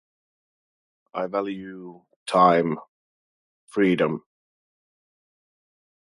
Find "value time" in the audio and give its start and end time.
1.27-2.79